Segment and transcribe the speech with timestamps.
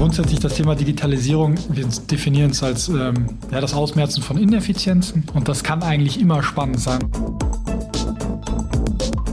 [0.00, 5.46] Grundsätzlich das Thema Digitalisierung, wir definieren es als ähm, ja, das Ausmerzen von Ineffizienzen und
[5.46, 7.00] das kann eigentlich immer spannend sein.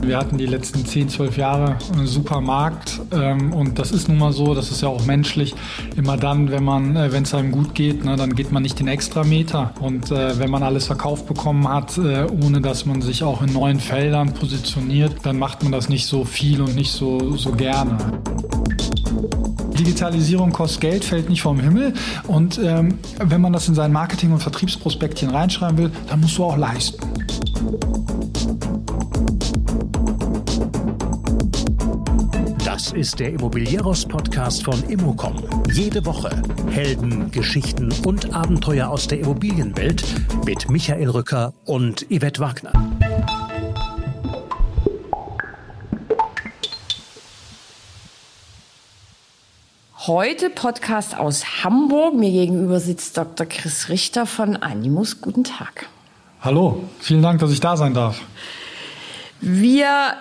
[0.02, 4.18] Wir hatten die letzten 10, 12 Jahre einen super Markt ähm, und das ist nun
[4.18, 5.54] mal so, das ist ja auch menschlich.
[5.96, 8.78] Immer dann, wenn man, äh, wenn es einem gut geht, ne, dann geht man nicht
[8.78, 13.24] den Extrameter und äh, wenn man alles verkauft bekommen hat, äh, ohne dass man sich
[13.24, 17.38] auch in neuen Feldern positioniert, dann macht man das nicht so viel und nicht so,
[17.38, 17.96] so gerne.
[19.78, 21.94] Digitalisierung kostet Geld, fällt nicht vom Himmel.
[22.26, 26.44] Und ähm, wenn man das in sein Marketing- und Vertriebsprospektchen reinschreiben will, dann musst du
[26.44, 26.98] auch leisten.
[32.64, 35.42] Das ist der Immobilieros-Podcast von Immocom.
[35.72, 36.30] Jede Woche
[36.70, 40.04] Helden, Geschichten und Abenteuer aus der Immobilienwelt
[40.44, 42.97] mit Michael Rücker und Yvette Wagner.
[50.08, 52.14] Heute Podcast aus Hamburg.
[52.14, 53.44] Mir gegenüber sitzt Dr.
[53.44, 55.20] Chris Richter von Animus.
[55.20, 55.84] Guten Tag.
[56.40, 58.22] Hallo, vielen Dank, dass ich da sein darf.
[59.42, 60.14] Wir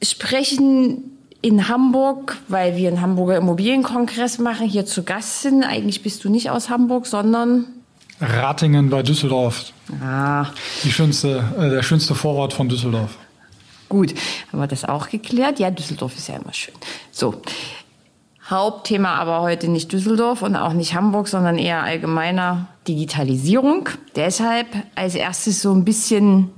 [0.00, 5.64] sprechen in Hamburg, weil wir einen Hamburger Immobilienkongress machen, hier zu Gast sind.
[5.64, 7.66] Eigentlich bist du nicht aus Hamburg, sondern
[8.20, 9.72] Ratingen bei Düsseldorf.
[10.00, 10.46] Ah.
[10.84, 13.18] Die schönste, äh, der schönste Vorort von Düsseldorf.
[13.88, 14.14] Gut,
[14.52, 15.58] haben wir das auch geklärt?
[15.58, 16.74] Ja, Düsseldorf ist ja immer schön.
[17.10, 17.42] So.
[18.52, 23.88] Hauptthema aber heute nicht Düsseldorf und auch nicht Hamburg, sondern eher allgemeiner Digitalisierung.
[24.14, 26.50] Deshalb als erstes so ein bisschen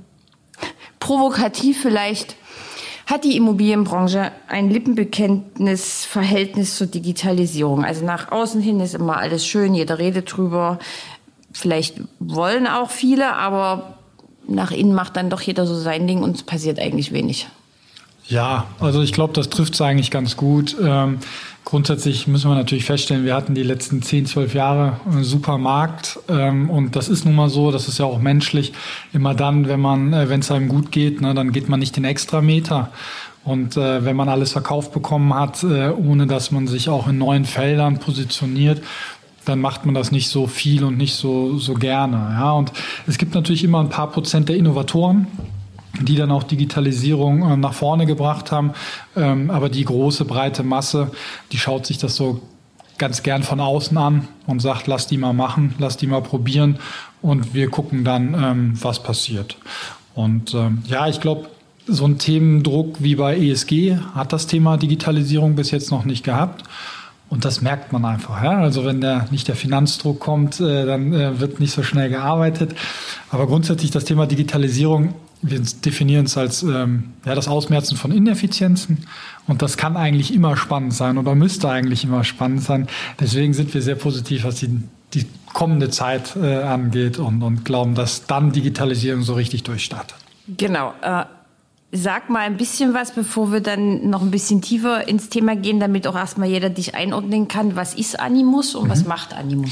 [0.99, 2.35] provokativ vielleicht
[3.05, 7.85] hat die Immobilienbranche ein Lippenbekenntnisverhältnis zur Digitalisierung.
[7.85, 10.79] Also nach außen hin ist immer alles schön, jeder redet drüber.
[11.51, 13.99] Vielleicht wollen auch viele, aber
[14.47, 17.47] nach innen macht dann doch jeder so sein Ding und es passiert eigentlich wenig.
[18.27, 20.75] Ja, also ich glaube, das trifft es eigentlich ganz gut.
[20.81, 21.19] Ähm,
[21.65, 26.19] grundsätzlich müssen wir natürlich feststellen, wir hatten die letzten 10, 12 Jahre einen super Markt
[26.29, 28.71] ähm, und das ist nun mal so, das ist ja auch menschlich.
[29.11, 31.97] Immer dann, wenn man, äh, wenn es einem gut geht, ne, dann geht man nicht
[31.97, 32.91] den Extrameter.
[33.43, 37.17] Und äh, wenn man alles verkauft bekommen hat, äh, ohne dass man sich auch in
[37.17, 38.81] neuen Feldern positioniert,
[39.45, 42.17] dann macht man das nicht so viel und nicht so, so gerne.
[42.39, 42.51] Ja?
[42.53, 42.71] Und
[43.07, 45.27] es gibt natürlich immer ein paar Prozent der Innovatoren,
[46.01, 48.73] die dann auch Digitalisierung äh, nach vorne gebracht haben.
[49.15, 51.11] Ähm, aber die große, breite Masse,
[51.51, 52.41] die schaut sich das so
[52.97, 56.79] ganz gern von außen an und sagt, lass die mal machen, lass die mal probieren
[57.21, 59.57] und wir gucken dann, ähm, was passiert.
[60.13, 61.49] Und ähm, ja, ich glaube,
[61.87, 66.63] so ein Themendruck wie bei ESG hat das Thema Digitalisierung bis jetzt noch nicht gehabt.
[67.27, 68.43] Und das merkt man einfach.
[68.43, 68.59] Ja?
[68.59, 72.75] Also wenn der, nicht der Finanzdruck kommt, äh, dann äh, wird nicht so schnell gearbeitet.
[73.29, 79.05] Aber grundsätzlich das Thema Digitalisierung wir definieren es als ähm, ja, das Ausmerzen von Ineffizienzen
[79.47, 82.87] und das kann eigentlich immer spannend sein oder müsste eigentlich immer spannend sein.
[83.19, 84.81] Deswegen sind wir sehr positiv, was die,
[85.13, 90.17] die kommende Zeit äh, angeht und, und glauben, dass dann Digitalisierung so richtig durchstartet.
[90.47, 90.93] Genau.
[91.01, 91.25] Äh,
[91.91, 95.79] sag mal ein bisschen was, bevor wir dann noch ein bisschen tiefer ins Thema gehen,
[95.79, 97.75] damit auch erstmal jeder dich einordnen kann.
[97.75, 98.91] Was ist Animus und mhm.
[98.91, 99.71] was macht Animus?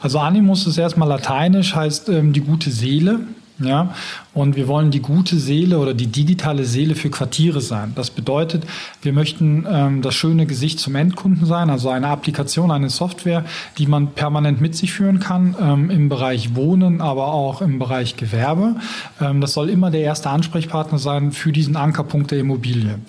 [0.00, 3.20] Also Animus ist erstmal lateinisch, heißt ähm, die gute Seele.
[3.60, 3.92] Ja,
[4.34, 7.90] und wir wollen die gute Seele oder die digitale Seele für Quartiere sein.
[7.96, 8.64] Das bedeutet,
[9.02, 13.44] wir möchten ähm, das schöne Gesicht zum Endkunden sein, also eine Applikation, eine Software,
[13.76, 18.16] die man permanent mit sich führen kann ähm, im Bereich Wohnen, aber auch im Bereich
[18.16, 18.76] Gewerbe.
[19.20, 23.00] Ähm, das soll immer der erste Ansprechpartner sein für diesen Ankerpunkt der Immobilie.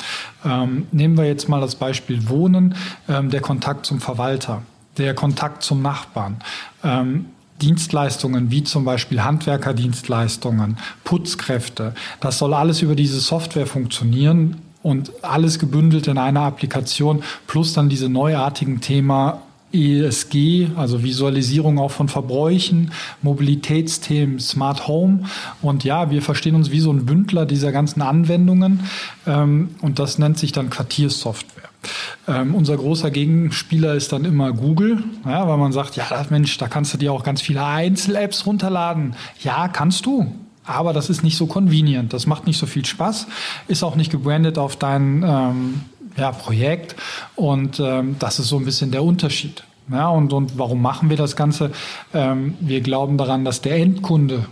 [0.43, 2.73] Ähm, nehmen wir jetzt mal das Beispiel Wohnen,
[3.07, 4.63] ähm, der Kontakt zum Verwalter
[4.99, 6.37] der Kontakt zum Nachbarn.
[6.83, 7.27] Ähm,
[7.61, 11.93] Dienstleistungen wie zum Beispiel Handwerkerdienstleistungen, Putzkräfte.
[12.19, 17.89] Das soll alles über diese Software funktionieren und alles gebündelt in einer Applikation plus dann
[17.89, 22.91] diese neuartigen Thema ESG, also Visualisierung auch von Verbräuchen,
[23.21, 25.25] Mobilitätsthemen, Smart Home.
[25.61, 28.81] Und ja, wir verstehen uns wie so ein Bündler dieser ganzen Anwendungen.
[29.27, 31.69] Ähm, und das nennt sich dann Quartiersoftware.
[32.27, 36.67] Ähm, unser großer Gegenspieler ist dann immer Google, ja, weil man sagt, ja, Mensch, da
[36.67, 39.15] kannst du dir auch ganz viele Einzel-Apps runterladen.
[39.41, 40.31] Ja, kannst du.
[40.65, 42.13] Aber das ist nicht so convenient.
[42.13, 43.27] Das macht nicht so viel Spaß.
[43.67, 45.81] Ist auch nicht gebrandet auf dein ähm,
[46.19, 46.95] ja, Projekt.
[47.35, 49.63] Und ähm, das ist so ein bisschen der Unterschied.
[49.91, 51.71] Ja, und, und warum machen wir das Ganze?
[52.13, 54.45] Ähm, wir glauben daran, dass der Endkunde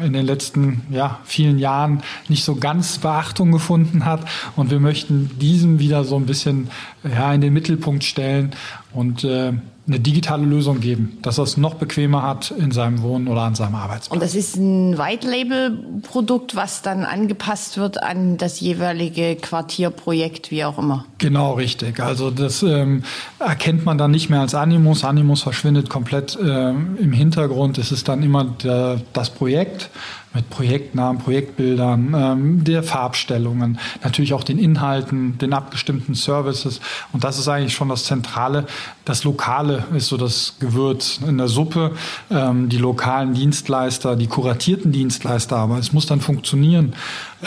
[0.00, 4.20] in den letzten ja, vielen Jahren nicht so ganz Beachtung gefunden hat.
[4.54, 6.68] Und wir möchten diesem wieder so ein bisschen
[7.02, 8.54] ja, in den Mittelpunkt stellen
[8.92, 9.52] und äh,
[9.88, 13.54] eine digitale Lösung geben, dass er es noch bequemer hat in seinem Wohnen oder an
[13.54, 14.14] seinem Arbeitsplatz.
[14.14, 20.78] Und das ist ein White-Label-Produkt, was dann angepasst wird an das jeweilige Quartierprojekt, wie auch
[20.78, 21.06] immer.
[21.16, 22.00] Genau, richtig.
[22.00, 23.02] Also das ähm,
[23.38, 25.04] erkennt man dann nicht mehr als Animus.
[25.04, 27.78] Animus verschwindet komplett äh, im Hintergrund.
[27.78, 29.90] Es ist dann immer der, das Projekt
[30.38, 36.80] mit Projektnamen, Projektbildern, ähm, der Farbstellungen, natürlich auch den Inhalten, den abgestimmten Services.
[37.12, 38.64] Und das ist eigentlich schon das Zentrale.
[39.04, 41.90] Das Lokale ist so das Gewürz in der Suppe,
[42.30, 46.94] ähm, die lokalen Dienstleister, die kuratierten Dienstleister, aber es muss dann funktionieren.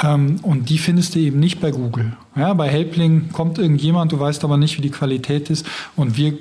[0.03, 2.17] Ähm, und die findest du eben nicht bei Google.
[2.35, 5.65] Ja, bei Helpling kommt irgendjemand, du weißt aber nicht, wie die Qualität ist.
[5.95, 6.33] Und wir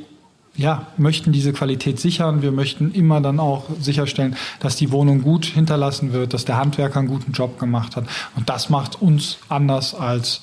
[0.57, 2.43] ja, möchten diese Qualität sichern.
[2.43, 6.99] Wir möchten immer dann auch sicherstellen, dass die Wohnung gut hinterlassen wird, dass der Handwerker
[6.99, 8.05] einen guten Job gemacht hat.
[8.37, 10.43] Und das macht uns anders als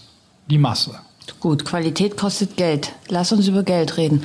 [0.49, 0.95] die Masse.
[1.39, 2.93] Gut, Qualität kostet Geld.
[3.09, 4.23] Lass uns über Geld reden.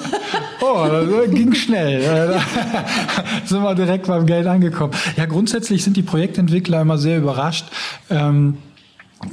[0.62, 2.02] oh, das ging schnell.
[2.02, 2.40] Da
[3.44, 4.94] sind wir direkt beim Geld angekommen.
[5.16, 7.66] Ja, grundsätzlich sind die Projektentwickler immer sehr überrascht.
[8.08, 8.56] Ähm,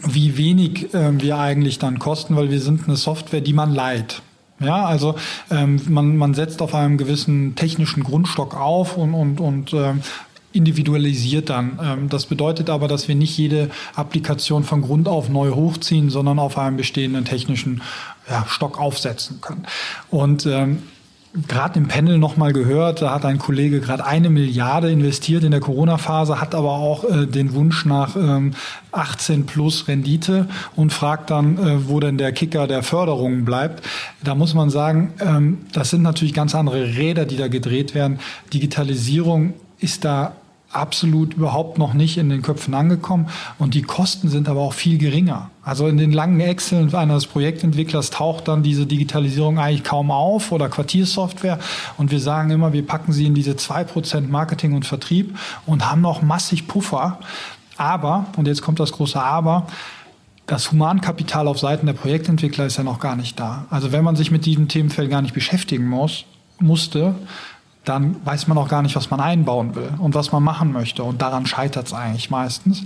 [0.06, 4.22] wie wenig äh, wir eigentlich dann kosten, weil wir sind eine Software, die man leiht.
[4.60, 5.16] Ja, also
[5.52, 10.02] ähm, man, man setzt auf einem gewissen technischen Grundstock auf und, und, und ähm,
[10.52, 11.80] individualisiert dann.
[11.82, 16.40] Ähm, das bedeutet aber, dass wir nicht jede Applikation von Grund auf neu hochziehen, sondern
[16.40, 17.82] auf einem bestehenden technischen
[18.48, 19.66] Stock aufsetzen können.
[20.10, 20.84] Und ähm,
[21.48, 25.60] gerade im Panel nochmal gehört, da hat ein Kollege gerade eine Milliarde investiert in der
[25.60, 28.54] Corona-Phase, hat aber auch äh, den Wunsch nach ähm,
[28.92, 33.86] 18 plus Rendite und fragt dann, äh, wo denn der Kicker der Förderung bleibt.
[34.24, 38.20] Da muss man sagen, ähm, das sind natürlich ganz andere Räder, die da gedreht werden.
[38.54, 40.34] Digitalisierung ist da
[40.72, 44.98] absolut überhaupt noch nicht in den Köpfen angekommen und die Kosten sind aber auch viel
[44.98, 45.50] geringer.
[45.64, 50.70] Also in den langen Excel eines Projektentwicklers taucht dann diese Digitalisierung eigentlich kaum auf oder
[50.70, 51.60] Quartiersoftware
[51.98, 55.90] und wir sagen immer, wir packen sie in diese zwei Prozent Marketing und Vertrieb und
[55.90, 57.20] haben noch massig Puffer.
[57.78, 59.68] Aber, und jetzt kommt das große Aber,
[60.48, 63.66] das Humankapital auf Seiten der Projektentwickler ist ja noch gar nicht da.
[63.70, 66.26] Also wenn man sich mit diesem Themenfeld gar nicht beschäftigen muss,
[66.60, 67.16] musste,
[67.88, 71.04] dann weiß man auch gar nicht, was man einbauen will und was man machen möchte.
[71.04, 72.84] Und daran scheitert es eigentlich meistens.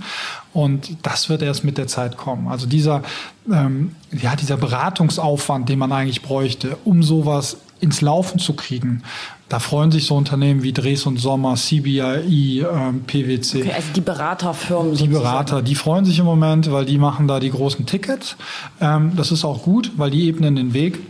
[0.52, 2.48] Und das wird erst mit der Zeit kommen.
[2.48, 3.02] Also dieser,
[3.50, 9.02] ähm, ja, dieser Beratungsaufwand, den man eigentlich bräuchte, um sowas ins Laufen zu kriegen,
[9.48, 13.60] da freuen sich so Unternehmen wie Dres und Sommer, CBI, ähm, PwC.
[13.60, 14.92] Okay, also die Beraterfirmen.
[14.92, 15.22] Die sozusagen.
[15.22, 18.36] Berater, die freuen sich im Moment, weil die machen da die großen Tickets.
[18.80, 21.00] Ähm, das ist auch gut, weil die ebnen den Weg.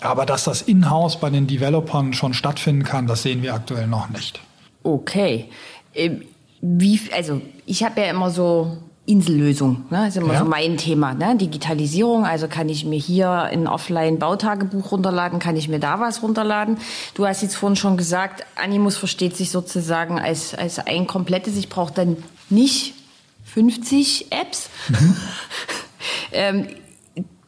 [0.00, 4.08] Aber dass das in-house bei den Developern schon stattfinden kann, das sehen wir aktuell noch
[4.08, 4.40] nicht.
[4.82, 5.48] Okay.
[5.94, 6.22] Ähm,
[6.60, 10.06] wie, also ich habe ja immer so Insellösung, ne?
[10.06, 10.38] ist immer ja.
[10.38, 11.36] so mein Thema, ne?
[11.36, 12.24] Digitalisierung.
[12.24, 16.78] Also kann ich mir hier ein Offline-Bautagebuch runterladen, kann ich mir da was runterladen.
[17.14, 21.56] Du hast jetzt vorhin schon gesagt, Animus versteht sich sozusagen als, als ein komplettes.
[21.56, 22.16] Ich brauche dann
[22.48, 22.94] nicht
[23.44, 24.70] 50 Apps.
[24.88, 25.16] Mhm.
[26.32, 26.66] ähm,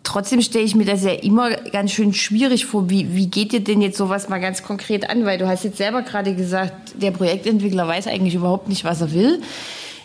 [0.05, 2.91] Trotzdem stelle ich mir das ja immer ganz schön schwierig vor.
[2.91, 5.25] Wie, wie geht dir denn jetzt sowas mal ganz konkret an?
[5.25, 9.13] Weil du hast jetzt selber gerade gesagt, der Projektentwickler weiß eigentlich überhaupt nicht, was er
[9.13, 9.41] will.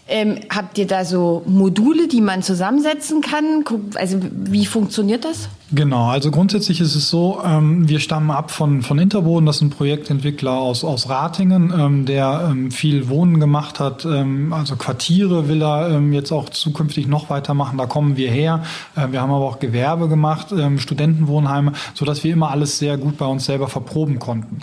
[0.10, 3.64] Ähm, habt ihr da so Module, die man zusammensetzen kann?
[3.96, 5.50] Also wie funktioniert das?
[5.72, 9.62] Genau, also grundsätzlich ist es so, ähm, wir stammen ab von, von Interboden, das ist
[9.62, 15.48] ein Projektentwickler aus, aus Ratingen, ähm, der ähm, viel Wohnen gemacht hat, ähm, also Quartiere
[15.48, 18.64] will er ähm, jetzt auch zukünftig noch weitermachen, da kommen wir her.
[18.96, 23.18] Äh, wir haben aber auch Gewerbe gemacht, ähm, Studentenwohnheime, sodass wir immer alles sehr gut
[23.18, 24.60] bei uns selber verproben konnten.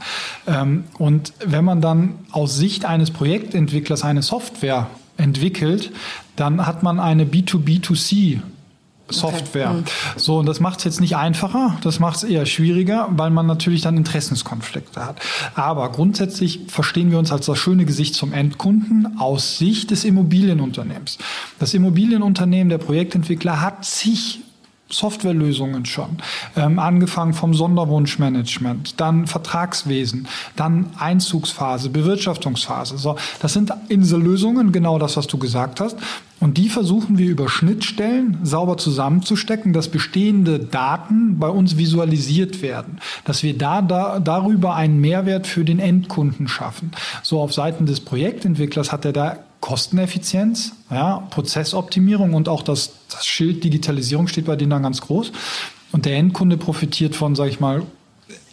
[0.99, 5.93] und wenn man dann aus Sicht eines Projektentwicklers eine Software entwickelt,
[6.37, 8.41] dann hat man eine B2B2C
[9.09, 9.71] Software.
[9.71, 9.81] Okay.
[9.81, 10.19] Mhm.
[10.19, 13.47] So, und das macht es jetzt nicht einfacher, das macht es eher schwieriger, weil man
[13.47, 15.21] natürlich dann Interessenskonflikte hat.
[15.55, 21.19] Aber grundsätzlich verstehen wir uns als das schöne Gesicht zum Endkunden aus Sicht des Immobilienunternehmens.
[21.59, 24.41] Das Immobilienunternehmen, der Projektentwickler hat sich
[24.89, 26.19] Softwarelösungen schon,
[26.57, 32.97] ähm, angefangen vom Sonderwunschmanagement, dann Vertragswesen, dann Einzugsphase, Bewirtschaftungsphase.
[32.97, 35.97] So, das sind Insellösungen, genau das, was du gesagt hast.
[36.39, 43.01] Und die versuchen wir über Schnittstellen sauber zusammenzustecken, dass bestehende Daten bei uns visualisiert werden,
[43.25, 46.93] dass wir da, da darüber einen Mehrwert für den Endkunden schaffen.
[47.23, 53.27] So auf Seiten des Projektentwicklers hat er da Kosteneffizienz, ja, Prozessoptimierung und auch das, das
[53.27, 55.33] Schild Digitalisierung steht bei denen dann ganz groß.
[55.91, 57.83] Und der Endkunde profitiert von, sage ich mal,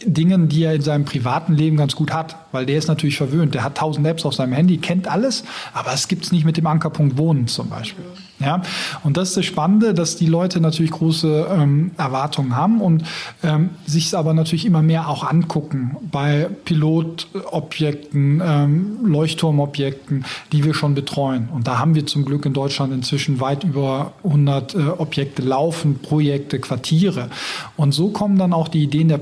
[0.06, 3.54] Dingen, die er in seinem privaten Leben ganz gut hat, weil der ist natürlich verwöhnt.
[3.54, 6.66] Der hat tausend Apps auf seinem Handy, kennt alles, aber es gibt's nicht mit dem
[6.66, 8.04] Ankerpunkt Wohnen zum Beispiel.
[8.40, 8.62] Ja,
[9.04, 13.04] und das ist das Spannende, dass die Leute natürlich große ähm, Erwartungen haben und
[13.44, 20.74] ähm, sich es aber natürlich immer mehr auch angucken bei Pilotobjekten, ähm, Leuchtturmobjekten, die wir
[20.74, 21.48] schon betreuen.
[21.54, 26.00] Und da haben wir zum Glück in Deutschland inzwischen weit über 100 äh, Objekte laufen,
[26.00, 27.30] Projekte, Quartiere.
[27.76, 29.18] Und so kommen dann auch die Ideen der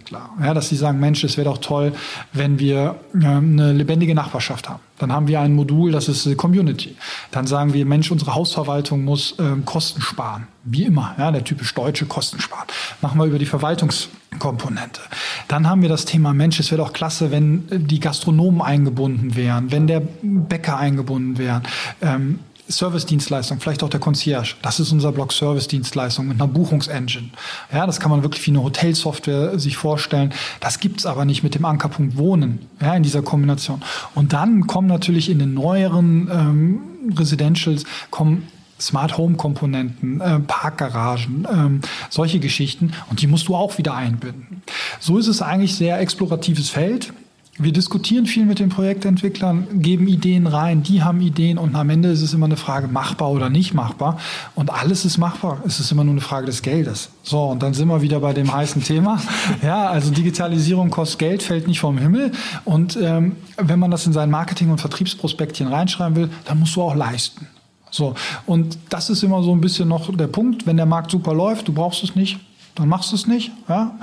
[0.00, 1.92] Projektentwickler, ja, dass sie sagen, Mensch, es wäre doch toll,
[2.32, 4.80] wenn wir äh, eine lebendige Nachbarschaft haben.
[4.98, 6.96] Dann haben wir ein Modul, das ist Community.
[7.30, 10.46] Dann sagen wir, Mensch, unsere Hausverwaltung muss ähm, Kosten sparen.
[10.64, 12.66] Wie immer, ja, der typisch deutsche Kosten sparen.
[13.00, 15.00] Machen wir über die Verwaltungskomponente.
[15.48, 19.72] Dann haben wir das Thema Mensch, es wäre doch klasse, wenn die Gastronomen eingebunden wären,
[19.72, 21.62] wenn der Bäcker eingebunden wären.
[22.02, 22.40] Ähm,
[22.70, 24.54] Service-Dienstleistung, vielleicht auch der Concierge.
[24.62, 27.30] Das ist unser Block Service-Dienstleistung mit einer Buchungsengine.
[27.72, 30.32] Ja, das kann man wirklich wie eine Hotelsoftware sich vorstellen.
[30.60, 33.82] Das gibt's aber nicht mit dem Ankerpunkt Wohnen ja, in dieser Kombination.
[34.14, 38.48] Und dann kommen natürlich in den neueren ähm, Residentials kommen
[38.80, 44.62] Smart Home Komponenten, äh, Parkgaragen, ähm, solche Geschichten und die musst du auch wieder einbinden.
[44.98, 47.12] So ist es eigentlich sehr exploratives Feld.
[47.58, 52.08] Wir diskutieren viel mit den Projektentwicklern, geben Ideen rein, die haben Ideen und am Ende
[52.08, 54.18] ist es immer eine Frage, machbar oder nicht machbar.
[54.54, 55.62] Und alles ist machbar.
[55.66, 57.10] Es ist immer nur eine Frage des Geldes.
[57.22, 59.20] So, und dann sind wir wieder bei dem heißen Thema.
[59.62, 62.32] Ja, also Digitalisierung kostet Geld, fällt nicht vom Himmel.
[62.64, 66.82] Und ähm, wenn man das in sein Marketing- und Vertriebsprospektchen reinschreiben will, dann musst du
[66.82, 67.46] auch leisten.
[67.90, 68.14] So,
[68.46, 70.66] und das ist immer so ein bisschen noch der Punkt.
[70.66, 72.38] Wenn der Markt super läuft, du brauchst es nicht,
[72.74, 73.50] dann machst du es nicht.
[73.68, 73.98] Ja?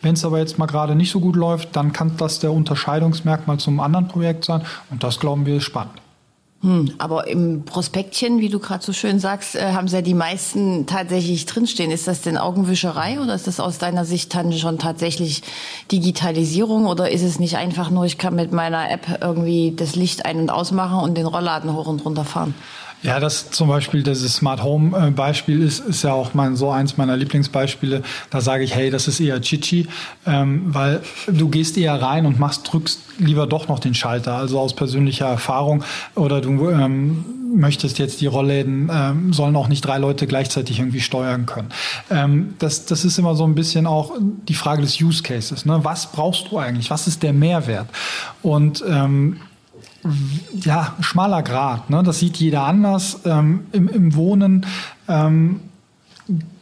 [0.00, 3.58] Wenn es aber jetzt mal gerade nicht so gut läuft, dann kann das der Unterscheidungsmerkmal
[3.58, 4.62] zum anderen Projekt sein.
[4.90, 6.00] Und das glauben wir ist spannend.
[6.60, 10.14] Hm, aber im Prospektchen, wie du gerade so schön sagst, äh, haben sie ja die
[10.14, 11.92] meisten tatsächlich drinstehen.
[11.92, 15.42] Ist das denn Augenwischerei oder ist das aus deiner Sicht dann schon tatsächlich
[15.92, 20.26] Digitalisierung oder ist es nicht einfach nur, ich kann mit meiner App irgendwie das Licht
[20.26, 22.54] ein- und ausmachen und den Rollladen hoch und runter fahren?
[23.02, 26.70] Ja, das zum Beispiel dieses Smart Home äh, Beispiel ist, ist ja auch mein, so
[26.70, 28.02] eins meiner Lieblingsbeispiele.
[28.30, 29.86] Da sage ich, hey, das ist eher Chichi,
[30.26, 34.34] ähm, weil du gehst eher rein und machst, drückst lieber doch noch den Schalter.
[34.34, 35.84] Also aus persönlicher Erfahrung
[36.16, 37.24] oder du ähm,
[37.54, 41.68] möchtest jetzt die Rollläden, ähm, sollen auch nicht drei Leute gleichzeitig irgendwie steuern können.
[42.10, 45.64] Ähm, das, das ist immer so ein bisschen auch die Frage des Use Cases.
[45.64, 45.80] Ne?
[45.82, 46.90] Was brauchst du eigentlich?
[46.90, 47.88] Was ist der Mehrwert?
[48.42, 49.38] Und ähm,
[50.54, 51.90] ja, schmaler Grad.
[51.90, 52.02] Ne?
[52.02, 53.20] Das sieht jeder anders.
[53.24, 54.66] Ähm, im, Im Wohnen
[55.08, 55.60] ähm,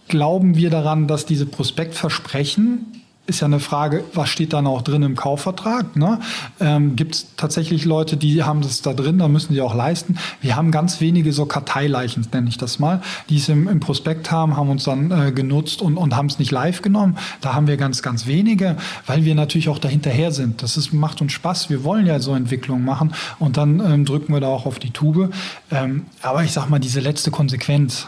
[0.08, 2.95] glauben wir daran, dass diese Prospektversprechen
[3.26, 5.96] ist ja eine Frage, was steht dann auch drin im Kaufvertrag?
[5.96, 6.20] Ne?
[6.60, 10.18] Ähm, Gibt es tatsächlich Leute, die haben das da drin, da müssen die auch leisten.
[10.40, 14.30] Wir haben ganz wenige so Karteileichen, nenne ich das mal, die es im, im Prospekt
[14.30, 17.18] haben, haben uns dann äh, genutzt und, und haben es nicht live genommen.
[17.40, 20.62] Da haben wir ganz, ganz wenige, weil wir natürlich auch dahinterher sind.
[20.62, 21.68] Das ist, macht uns Spaß.
[21.68, 24.90] Wir wollen ja so Entwicklungen machen und dann ähm, drücken wir da auch auf die
[24.90, 25.32] Tube.
[25.70, 28.06] Ähm, aber ich sag mal, diese letzte Konsequenz,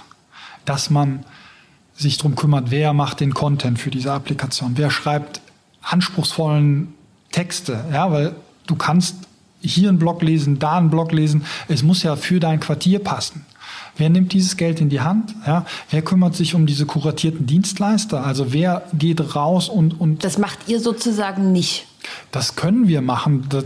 [0.65, 1.25] dass man
[1.99, 5.40] sich darum kümmert, wer macht den Content für diese Applikation, wer schreibt
[5.83, 6.95] anspruchsvollen
[7.33, 8.35] Texte, ja, weil
[8.67, 9.17] du kannst
[9.61, 13.45] hier einen Blog lesen, da einen Blog lesen, es muss ja für dein Quartier passen.
[13.97, 15.35] Wer nimmt dieses Geld in die Hand?
[15.45, 18.25] Ja, wer kümmert sich um diese kuratierten Dienstleister?
[18.25, 21.88] Also wer geht raus und und das macht ihr sozusagen nicht.
[22.31, 23.47] Das können wir machen.
[23.49, 23.65] Das,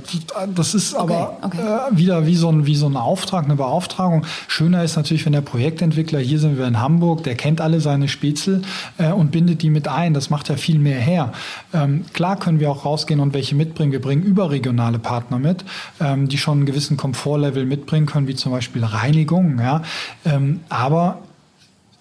[0.55, 1.59] das ist okay, aber okay.
[1.59, 4.25] Äh, wieder wie so, ein, wie so ein Auftrag, eine Beauftragung.
[4.49, 8.09] Schöner ist natürlich, wenn der Projektentwickler, hier sind wir in Hamburg, der kennt alle seine
[8.09, 8.63] Spätzle
[8.99, 10.15] äh, und bindet die mit ein.
[10.15, 11.33] Das macht ja viel mehr her.
[11.75, 13.93] Ähm, klar können wir auch rausgehen und welche mitbringen.
[13.93, 15.65] Wir bringen überregionale Partner mit,
[16.01, 19.59] ähm, die schon einen gewissen Komfortlevel mitbringen können, wie zum Beispiel Reinigung.
[19.59, 19.83] Ja?
[20.25, 21.19] Ähm, aber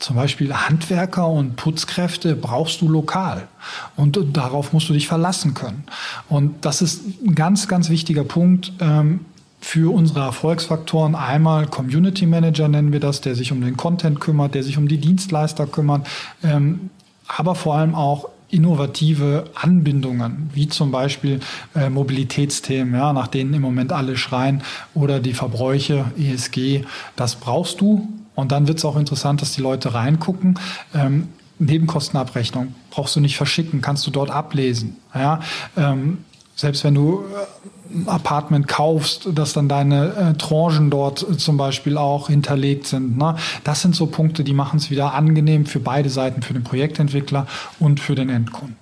[0.01, 3.47] zum Beispiel Handwerker und Putzkräfte brauchst du lokal.
[3.95, 5.83] Und darauf musst du dich verlassen können.
[6.27, 9.21] Und das ist ein ganz, ganz wichtiger Punkt ähm,
[9.59, 11.13] für unsere Erfolgsfaktoren.
[11.13, 14.87] Einmal Community Manager nennen wir das, der sich um den Content kümmert, der sich um
[14.87, 16.07] die Dienstleister kümmert,
[16.43, 16.89] ähm,
[17.27, 21.39] aber vor allem auch innovative Anbindungen, wie zum Beispiel
[21.75, 26.83] äh, Mobilitätsthemen, ja, nach denen im Moment alle schreien, oder die Verbräuche, ESG.
[27.15, 30.59] Das brauchst du, und dann wird es auch interessant, dass die Leute reingucken.
[30.93, 34.97] Ähm, Nebenkostenabrechnung brauchst du nicht verschicken, kannst du dort ablesen.
[35.13, 35.41] Ja?
[35.77, 36.19] Ähm,
[36.55, 41.97] selbst wenn du äh, ein Apartment kaufst, dass dann deine äh, Tranchen dort zum Beispiel
[41.97, 43.17] auch hinterlegt sind.
[43.17, 43.35] Ne?
[43.63, 47.47] Das sind so Punkte, die machen es wieder angenehm für beide Seiten, für den Projektentwickler
[47.79, 48.77] und für den Endkunden.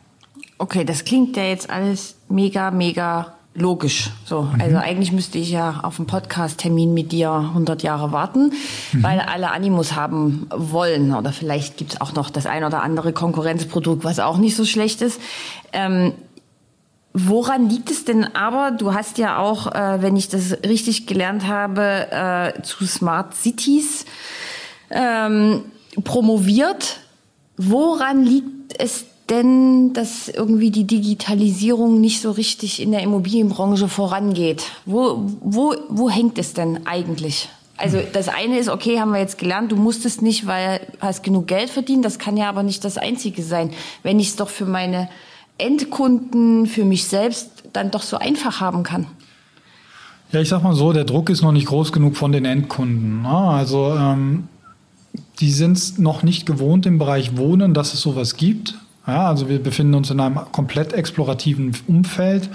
[0.57, 4.11] Okay, das klingt ja jetzt alles mega, mega logisch.
[4.25, 4.61] So, mhm.
[4.61, 8.53] also eigentlich müsste ich ja auf einen Podcast-Termin mit dir 100 Jahre warten,
[8.93, 9.03] mhm.
[9.03, 11.13] weil alle Animus haben wollen.
[11.13, 14.65] Oder vielleicht gibt es auch noch das ein oder andere Konkurrenzprodukt, was auch nicht so
[14.65, 15.19] schlecht ist.
[15.73, 16.13] Ähm,
[17.13, 18.69] Woran liegt es denn aber?
[18.69, 24.05] Du hast ja auch, äh, wenn ich das richtig gelernt habe, äh, zu Smart Cities
[24.91, 25.63] ähm,
[26.03, 26.99] promoviert.
[27.57, 34.63] Woran liegt es denn, dass irgendwie die Digitalisierung nicht so richtig in der Immobilienbranche vorangeht?
[34.85, 37.49] Wo, wo, wo hängt es denn eigentlich?
[37.77, 41.23] Also das eine ist, okay, haben wir jetzt gelernt, du musstest nicht, weil du hast
[41.23, 42.03] genug Geld verdient.
[42.03, 43.71] Das kann ja aber nicht das Einzige sein.
[44.03, 45.07] Wenn ich es doch für meine
[45.57, 49.07] Endkunden, für mich selbst dann doch so einfach haben kann.
[50.31, 53.23] Ja, ich sag mal so, der Druck ist noch nicht groß genug von den Endkunden.
[53.23, 53.29] Ne?
[53.29, 54.47] Also ähm,
[55.39, 58.75] die sind es noch nicht gewohnt im Bereich Wohnen, dass es sowas gibt.
[59.09, 62.47] Ja, also wir befinden uns in einem komplett explorativen Umfeld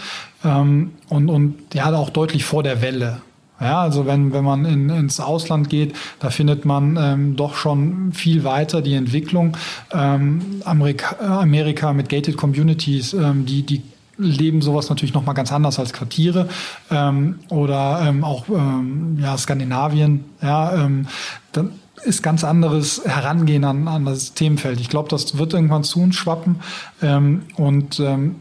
[0.44, 3.22] ähm, und, und ja auch deutlich vor der Welle.
[3.60, 8.12] Ja, also wenn, wenn man in, ins Ausland geht, da findet man ähm, doch schon
[8.12, 9.56] viel weiter die Entwicklung.
[9.92, 13.82] Ähm, Amerika, Amerika mit Gated Communities, ähm, die, die
[14.16, 16.48] leben sowas natürlich noch mal ganz anders als Quartiere
[16.92, 20.24] ähm, oder ähm, auch ähm, ja, Skandinavien.
[20.40, 21.08] Ja, ähm,
[21.50, 24.80] dann ist ganz anderes Herangehen an, an das Themenfeld.
[24.80, 26.60] Ich glaube, das wird irgendwann zu uns schwappen
[27.02, 28.36] ähm, und ähm,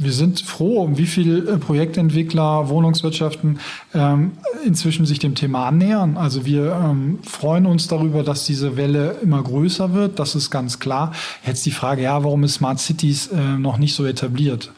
[0.00, 3.58] wir sind froh, um wie viele äh, Projektentwickler, Wohnungswirtschaften
[3.94, 4.32] ähm,
[4.64, 6.16] inzwischen sich dem Thema annähern.
[6.16, 10.20] Also wir ähm, freuen uns darüber, dass diese Welle immer größer wird.
[10.20, 11.12] Das ist ganz klar.
[11.44, 14.70] Jetzt die Frage, ja, warum ist Smart Cities äh, noch nicht so etabliert?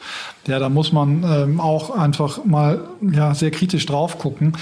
[0.47, 4.53] Ja, da muss man ähm, auch einfach mal ja, sehr kritisch drauf gucken.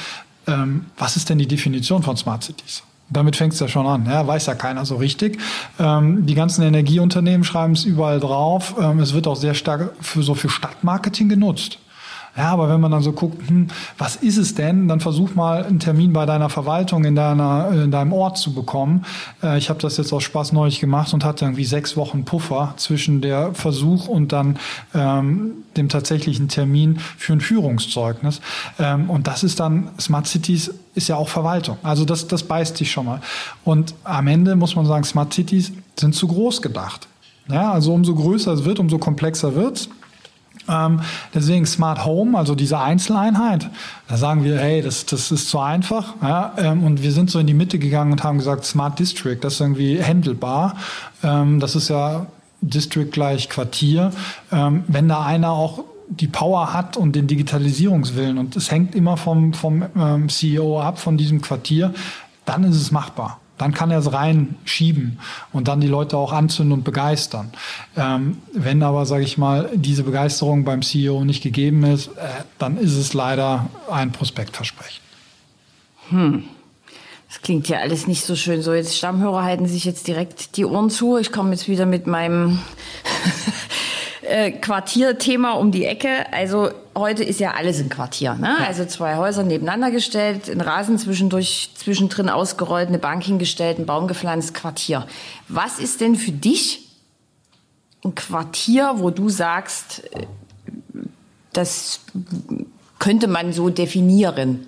[0.46, 2.84] Ähm, was ist denn die Definition von Smart Cities?
[3.10, 4.06] Damit fängt es ja schon an.
[4.06, 5.40] Ja, weiß ja keiner so richtig.
[5.80, 8.76] Ähm, die ganzen Energieunternehmen schreiben es überall drauf.
[8.80, 11.80] Ähm, es wird auch sehr stark für so für Stadtmarketing genutzt.
[12.40, 13.68] Ja, aber wenn man dann so guckt, hm,
[13.98, 17.92] was ist es denn, dann versuch mal einen Termin bei deiner Verwaltung in, deiner, in
[17.92, 19.04] deinem Ort zu bekommen.
[19.44, 22.76] Äh, ich habe das jetzt aus Spaß neulich gemacht und hatte irgendwie sechs Wochen Puffer
[22.78, 24.58] zwischen der Versuch und dann
[24.94, 28.40] ähm, dem tatsächlichen Termin für ein Führungszeugnis.
[28.80, 31.78] Ähm, und das ist dann, Smart Cities ist ja auch Verwaltung.
[31.84, 33.20] Also das, das beißt sich schon mal.
[33.66, 37.10] Und am Ende muss man sagen, Smart Cities sind zu groß gedacht.
[37.52, 39.90] Ja, also umso größer es wird, umso komplexer wird es.
[41.34, 43.70] Deswegen Smart Home, also diese Einzeleinheit,
[44.08, 46.14] da sagen wir, hey, das, das ist zu einfach.
[46.22, 46.54] Ja?
[46.58, 49.56] Ähm, und wir sind so in die Mitte gegangen und haben gesagt, Smart District, das
[49.56, 50.76] ist irgendwie handelbar.
[51.24, 52.28] Ähm, das ist ja
[52.62, 54.12] District gleich Quartier.
[54.52, 59.18] Ähm, wenn da einer auch die Power hat und den Digitalisierungswillen und es hängt immer
[59.18, 61.94] vom, vom ähm, CEO ab, von diesem Quartier,
[62.46, 65.20] dann ist es machbar dann kann er es reinschieben
[65.54, 67.52] und dann die Leute auch anzünden und begeistern.
[67.96, 72.78] Ähm, wenn aber, sage ich mal, diese Begeisterung beim CEO nicht gegeben ist, äh, dann
[72.78, 75.02] ist es leider ein Prospektversprechen.
[76.10, 76.44] Hm.
[77.28, 78.64] Das klingt ja alles nicht so schön.
[78.64, 81.18] So, jetzt Stammhörer halten sich jetzt direkt die Ohren zu.
[81.18, 82.58] Ich komme jetzt wieder mit meinem
[84.30, 86.32] äh, Quartierthema um die Ecke.
[86.32, 88.36] Also heute ist ja alles ein Quartier.
[88.36, 88.58] Ne?
[88.66, 94.08] Also zwei Häuser nebeneinander gestellt, ein Rasen zwischendurch, zwischendrin ausgerollt, eine Bank hingestellt, ein Baum
[94.08, 95.08] gepflanzt, Quartier.
[95.48, 96.88] Was ist denn für dich
[98.06, 100.28] ein Quartier, wo du sagst, äh,
[101.54, 102.02] das
[103.00, 104.68] könnte man so definieren?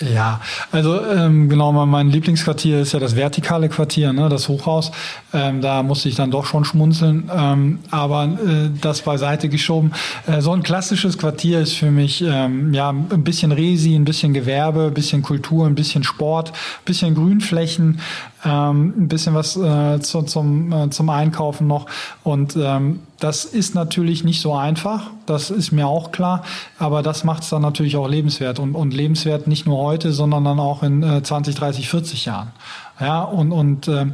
[0.00, 4.92] Ja, also ähm, genau, mein Lieblingsquartier ist ja das vertikale Quartier, ne, das Hochhaus.
[5.32, 9.92] Ähm, da musste ich dann doch schon schmunzeln, ähm, aber äh, das beiseite geschoben.
[10.26, 14.32] Äh, so ein klassisches Quartier ist für mich ähm, ja ein bisschen Resi, ein bisschen
[14.32, 18.00] Gewerbe, ein bisschen Kultur, ein bisschen Sport, ein bisschen Grünflächen,
[18.44, 21.86] ähm, ein bisschen was äh, zu, zum, äh, zum Einkaufen noch
[22.22, 26.44] und ähm, das ist natürlich nicht so einfach, das ist mir auch klar,
[26.78, 30.44] aber das macht es dann natürlich auch lebenswert und, und lebenswert nicht nur heute, sondern
[30.44, 32.52] dann auch in äh, 20, 30, 40 Jahren.
[33.00, 34.12] Ja, und, und ähm,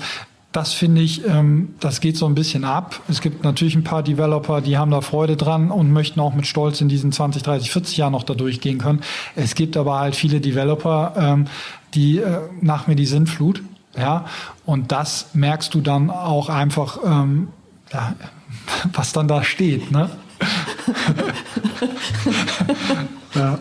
[0.55, 3.01] das finde ich, ähm, das geht so ein bisschen ab.
[3.09, 6.47] Es gibt natürlich ein paar Developer, die haben da Freude dran und möchten auch mit
[6.47, 9.01] Stolz in diesen 20, 30, 40 Jahren noch da durchgehen können.
[9.35, 11.47] Es gibt aber halt viele Developer, ähm,
[11.95, 13.63] die äh, nach mir die Sinnflut.
[13.97, 14.27] Ja,
[14.67, 17.49] und das merkst du dann auch einfach, ähm,
[17.93, 18.15] ja,
[18.93, 19.91] was dann da steht.
[19.91, 20.11] Ne?
[23.35, 23.59] ja.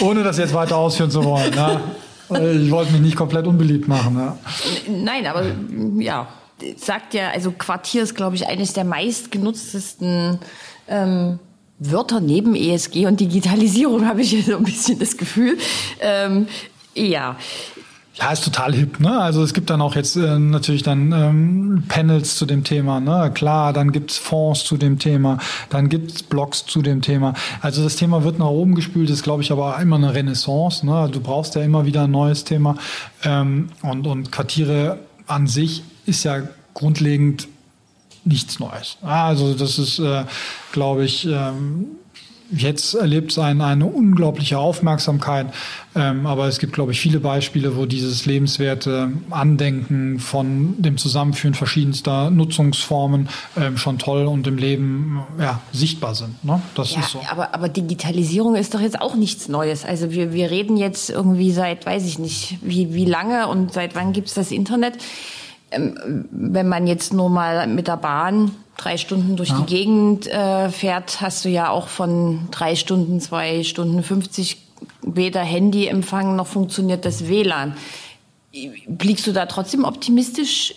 [0.00, 1.54] Ohne das jetzt weiter ausführen zu wollen.
[1.54, 1.80] Ne?
[2.64, 4.14] Ich wollte mich nicht komplett unbeliebt machen.
[4.14, 4.36] Ne?
[4.88, 5.44] Nein, aber
[5.98, 6.28] ja,
[6.76, 10.38] sagt ja, also Quartier ist, glaube ich, eines der meistgenutztesten
[10.88, 11.38] ähm,
[11.78, 15.58] Wörter neben ESG und Digitalisierung, habe ich so ein bisschen das Gefühl.
[16.00, 16.48] Ähm,
[16.94, 17.36] ja,
[18.18, 19.20] ja, ist total hip, ne?
[19.20, 23.30] Also es gibt dann auch jetzt äh, natürlich dann ähm, Panels zu dem Thema, ne?
[23.34, 27.34] Klar, dann gibt's Fonds zu dem Thema, dann gibt's Blogs zu dem Thema.
[27.60, 30.86] Also das Thema wird nach oben gespült, ist, glaube ich, aber immer eine Renaissance.
[30.86, 31.10] Ne?
[31.12, 32.76] Du brauchst ja immer wieder ein neues Thema.
[33.22, 37.48] Ähm, und, und Quartiere an sich ist ja grundlegend
[38.24, 38.96] nichts Neues.
[39.02, 40.24] Also das ist, äh,
[40.72, 41.86] glaube ich, ähm,
[42.50, 45.52] Jetzt erlebt es ein, eine unglaubliche Aufmerksamkeit,
[45.94, 51.54] ähm, aber es gibt, glaube ich, viele Beispiele, wo dieses lebenswerte Andenken von dem Zusammenführen
[51.54, 56.44] verschiedenster Nutzungsformen ähm, schon toll und im Leben ja, sichtbar sind.
[56.44, 56.60] Ne?
[56.74, 57.20] Das ja, ist so.
[57.30, 59.84] Aber, aber Digitalisierung ist doch jetzt auch nichts Neues.
[59.84, 63.94] Also wir, wir reden jetzt irgendwie seit, weiß ich nicht, wie, wie lange und seit
[63.94, 64.98] wann gibt es das Internet.
[65.70, 69.60] Ähm, wenn man jetzt nur mal mit der Bahn drei Stunden durch ja.
[69.60, 74.58] die Gegend äh, fährt, hast du ja auch von drei Stunden, zwei Stunden 50
[75.02, 77.76] weder Handyempfang noch funktioniert das WLAN.
[78.86, 80.74] Blickst du da trotzdem optimistisch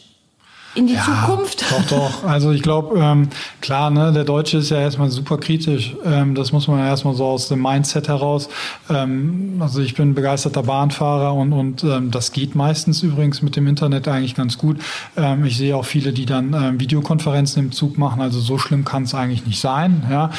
[0.80, 1.66] in die ja, Zukunft?
[1.70, 2.24] Doch, doch.
[2.30, 3.30] Also ich glaube, ähm,
[3.62, 5.96] klar, ne, der Deutsche ist ja erstmal super kritisch.
[6.06, 8.50] Ähm, das muss man ja erstmal so aus dem Mindset heraus.
[8.90, 13.68] Ähm, also ich bin begeisterter Bahnfahrer und, und ähm, das geht meistens übrigens mit dem
[13.68, 14.78] Internet eigentlich ganz gut.
[15.18, 18.22] Ähm, ich sehe auch viele, die dann ähm, Videokonferenzen im Zug machen.
[18.22, 20.04] Also so schlimm kann es eigentlich nicht sein.
[20.10, 20.30] Ja.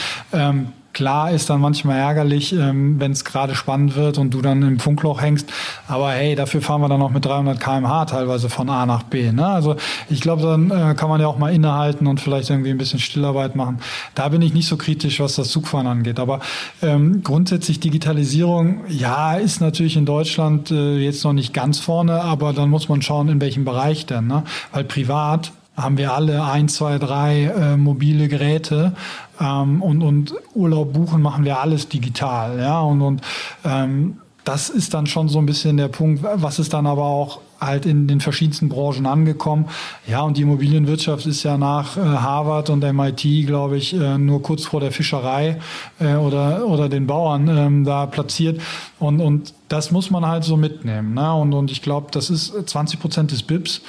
[1.01, 4.79] Klar ist dann manchmal ärgerlich, ähm, wenn es gerade spannend wird und du dann im
[4.79, 5.51] Funkloch hängst.
[5.89, 9.33] Aber hey, dafür fahren wir dann noch mit 300 km/h teilweise von A nach B.
[9.33, 9.47] Ne?
[9.47, 9.77] Also
[10.11, 12.99] ich glaube, dann äh, kann man ja auch mal innehalten und vielleicht irgendwie ein bisschen
[12.99, 13.79] Stillarbeit machen.
[14.15, 16.21] Da bin ich nicht so kritisch, was das Zugfahren angeht.
[16.21, 16.41] Aber
[16.83, 22.53] ähm, grundsätzlich Digitalisierung, ja, ist natürlich in Deutschland äh, jetzt noch nicht ganz vorne, aber
[22.53, 24.27] dann muss man schauen, in welchem Bereich denn.
[24.27, 24.45] Ne?
[24.71, 25.51] Weil privat
[25.83, 28.93] haben wir alle ein, zwei, drei äh, mobile Geräte
[29.41, 32.59] ähm, und, und Urlaub buchen machen wir alles digital.
[32.59, 32.81] Ja?
[32.81, 33.23] Und, und
[33.65, 37.41] ähm, das ist dann schon so ein bisschen der Punkt, was ist dann aber auch
[37.61, 39.67] halt in den verschiedensten Branchen angekommen.
[40.07, 44.43] Ja, und die Immobilienwirtschaft ist ja nach äh, Harvard und MIT, glaube ich, äh, nur
[44.43, 45.61] kurz vor der Fischerei
[46.01, 48.61] äh, oder, oder den Bauern ähm, da platziert.
[48.99, 51.15] Und, und das muss man halt so mitnehmen.
[51.15, 51.35] Ne?
[51.35, 53.83] Und, und ich glaube, das ist 20 Prozent des BIPs.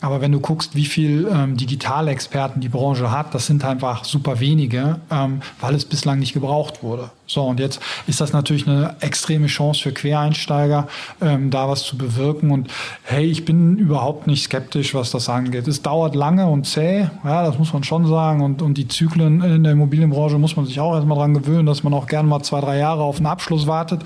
[0.00, 4.40] Aber wenn du guckst, wie viel ähm, Digitalexperten die Branche hat, das sind einfach super
[4.40, 7.10] wenige, ähm, weil es bislang nicht gebraucht wurde.
[7.28, 10.86] So, und jetzt ist das natürlich eine extreme Chance für Quereinsteiger,
[11.20, 12.52] ähm, da was zu bewirken.
[12.52, 12.68] Und
[13.02, 15.66] hey, ich bin überhaupt nicht skeptisch, was das angeht.
[15.66, 18.42] Es dauert lange und zäh, ja, das muss man schon sagen.
[18.42, 21.82] Und, und die Zyklen in der Immobilienbranche muss man sich auch erstmal dran gewöhnen, dass
[21.82, 24.02] man auch gerne mal zwei, drei Jahre auf einen Abschluss wartet.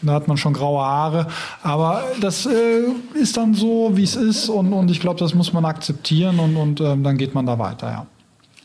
[0.00, 1.26] Da hat man schon graue Haare.
[1.62, 4.48] Aber das äh, ist dann so, wie es ist.
[4.48, 7.58] Und, und ich glaube, das muss man akzeptieren und, und ähm, dann geht man da
[7.58, 8.06] weiter, ja.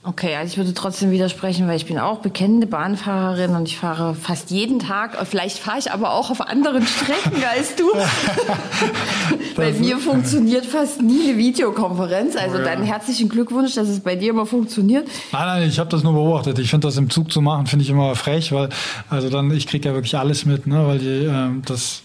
[0.03, 4.15] Okay, also ich würde trotzdem widersprechen, weil ich bin auch bekennende Bahnfahrerin und ich fahre
[4.15, 5.17] fast jeden Tag.
[5.27, 7.85] Vielleicht fahre ich aber auch auf anderen Strecken als du.
[9.57, 12.35] bei mir funktioniert fast nie eine Videokonferenz.
[12.35, 12.65] Also oh ja.
[12.65, 15.07] dann herzlichen Glückwunsch, dass es bei dir immer funktioniert.
[15.31, 16.59] Nein, nein, ich habe das nur beobachtet.
[16.59, 18.69] Ich finde das im Zug zu machen, finde ich immer frech, weil
[19.09, 22.03] also dann ich kriege ja wirklich alles mit, ne, weil die, äh, das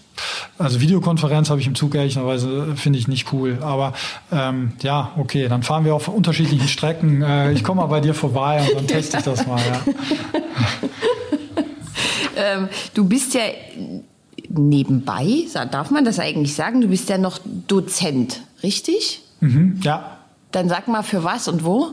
[0.57, 3.57] also Videokonferenz habe ich im Zug ehrlicherweise, finde ich nicht cool.
[3.61, 3.93] Aber
[4.31, 7.21] ähm, ja, okay, dann fahren wir auf unterschiedlichen Strecken.
[7.21, 9.59] Äh, ich komme mal bei dir vorbei und dann teste ich das mal.
[9.59, 9.81] Ja.
[12.55, 13.41] ähm, du bist ja
[14.49, 16.81] nebenbei, darf man das eigentlich sagen?
[16.81, 19.21] Du bist ja noch Dozent, richtig?
[19.39, 20.17] Mhm, ja.
[20.51, 21.91] Dann sag mal für was und wo?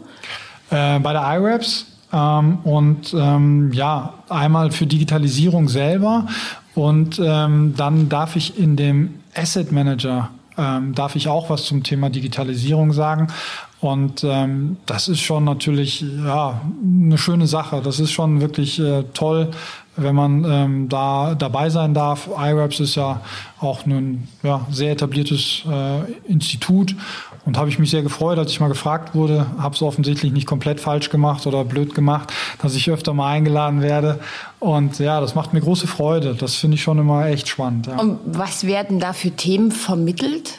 [0.70, 6.26] Äh, bei der iRaps ähm, und ähm, ja, einmal für Digitalisierung selber
[6.74, 10.30] und ähm, dann darf ich in dem Asset Manager
[10.60, 13.28] ähm, darf ich auch was zum Thema Digitalisierung sagen.
[13.80, 17.80] Und ähm, das ist schon natürlich ja eine schöne Sache.
[17.82, 19.52] Das ist schon wirklich äh, toll,
[19.96, 22.28] wenn man ähm, da dabei sein darf.
[22.28, 23.22] iRaps ist ja
[23.58, 26.94] auch ein ja, sehr etabliertes äh, Institut
[27.44, 30.46] und habe ich mich sehr gefreut, als ich mal gefragt wurde, habe es offensichtlich nicht
[30.46, 34.20] komplett falsch gemacht oder blöd gemacht, dass ich öfter mal eingeladen werde.
[34.58, 36.34] Und ja, das macht mir große Freude.
[36.34, 37.86] Das finde ich schon immer echt spannend.
[37.86, 37.98] Ja.
[37.98, 40.58] Und was werden da für Themen vermittelt?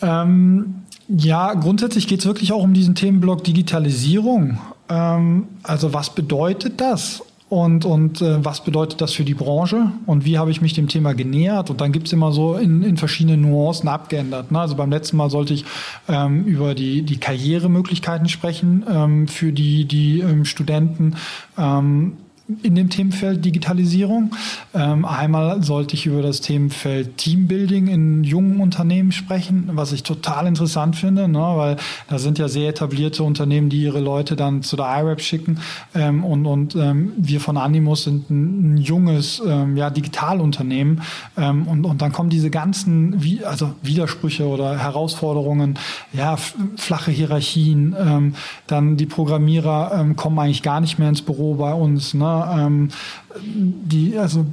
[0.00, 4.58] Ähm, ja, grundsätzlich geht es wirklich auch um diesen Themenblock Digitalisierung.
[4.88, 7.22] Ähm, also was bedeutet das?
[7.52, 10.88] Und, und äh, was bedeutet das für die Branche und wie habe ich mich dem
[10.88, 11.68] Thema genähert?
[11.68, 14.50] Und dann gibt es immer so in, in verschiedenen Nuancen abgeändert.
[14.50, 14.58] Ne?
[14.58, 15.66] Also beim letzten Mal sollte ich
[16.08, 21.16] ähm, über die, die Karrieremöglichkeiten sprechen ähm, für die, die ähm, Studenten.
[21.58, 22.16] Ähm,
[22.62, 24.34] in dem Themenfeld Digitalisierung.
[24.74, 30.46] Ähm, einmal sollte ich über das Themenfeld Teambuilding in jungen Unternehmen sprechen, was ich total
[30.46, 31.76] interessant finde, ne, weil
[32.08, 35.58] da sind ja sehr etablierte Unternehmen, die ihre Leute dann zu der IRAP schicken.
[35.94, 41.02] Ähm, und ähm, wir von Animus sind ein, junges Digitalunternehmen.
[41.36, 45.78] Und, dann kommen diese ganzen also Widersprüche oder Herausforderungen,
[46.12, 46.36] ja,
[46.76, 48.34] flache Hierarchien,
[48.66, 52.14] dann die Programmierer kommen eigentlich gar nicht mehr ins Büro bei uns.
[52.14, 52.41] Ne?
[52.50, 52.88] Ähm,
[53.42, 54.46] die, also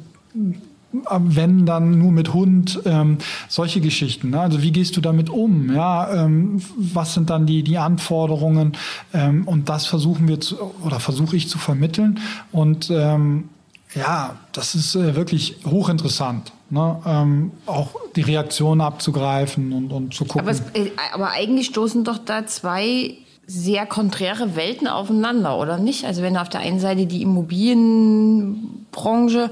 [0.92, 4.32] wenn dann nur mit Hund, ähm, solche Geschichten.
[4.32, 4.42] Ne?
[4.42, 5.74] Also wie gehst du damit um?
[5.74, 8.74] Ja, ähm, was sind dann die die Anforderungen?
[9.14, 12.20] Ähm, und das versuchen wir zu, oder versuche ich zu vermitteln.
[12.52, 13.50] Und ähm,
[13.94, 16.52] ja, das ist äh, wirklich hochinteressant.
[16.70, 17.00] Ne?
[17.06, 20.42] Ähm, auch die Reaktionen abzugreifen und, und zu gucken.
[20.42, 23.16] Aber, es, äh, aber eigentlich stoßen doch da zwei
[23.50, 26.06] sehr konträre Welten aufeinander, oder nicht?
[26.06, 29.50] Also wenn auf der einen Seite die Immobilienbranche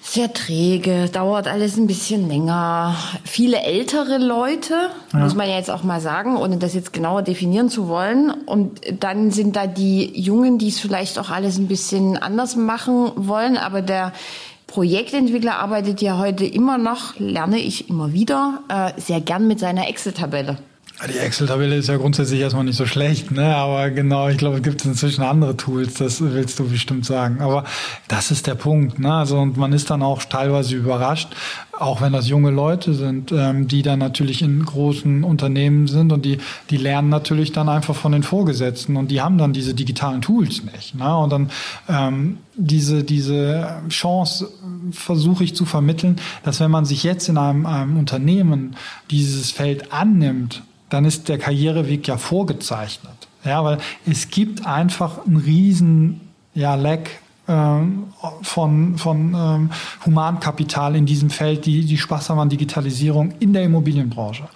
[0.00, 2.96] sehr träge, dauert alles ein bisschen länger.
[3.24, 5.18] Viele ältere Leute, ja.
[5.18, 8.30] muss man ja jetzt auch mal sagen, ohne das jetzt genauer definieren zu wollen.
[8.30, 13.12] Und dann sind da die Jungen, die es vielleicht auch alles ein bisschen anders machen
[13.14, 13.58] wollen.
[13.58, 14.14] Aber der
[14.66, 19.86] Projektentwickler arbeitet ja heute immer noch, lerne ich immer wieder, äh, sehr gern mit seiner
[19.86, 20.56] Excel-Tabelle.
[21.08, 23.56] Die Excel-Tabelle ist ja grundsätzlich erstmal nicht so schlecht, ne?
[23.56, 27.40] aber genau, ich glaube, es gibt inzwischen andere Tools, das willst du bestimmt sagen.
[27.40, 27.64] Aber
[28.08, 28.98] das ist der Punkt.
[28.98, 29.10] Ne?
[29.10, 31.28] Also, und man ist dann auch teilweise überrascht,
[31.72, 36.26] auch wenn das junge Leute sind, ähm, die dann natürlich in großen Unternehmen sind und
[36.26, 36.36] die,
[36.68, 40.62] die lernen natürlich dann einfach von den Vorgesetzten und die haben dann diese digitalen Tools
[40.64, 40.94] nicht.
[40.94, 41.16] Ne?
[41.16, 41.50] Und dann
[41.88, 44.50] ähm, diese, diese Chance
[44.92, 48.76] versuche ich zu vermitteln, dass wenn man sich jetzt in einem, einem Unternehmen
[49.10, 53.28] dieses Feld annimmt, dann ist der Karriereweg ja vorgezeichnet.
[53.44, 56.20] Ja, weil es gibt einfach einen riesen
[56.54, 57.10] ja, Lack
[57.48, 58.08] ähm,
[58.42, 59.70] von, von ähm,
[60.04, 64.48] Humankapital in diesem Feld, die, die Spaß haben an Digitalisierung in der Immobilienbranche.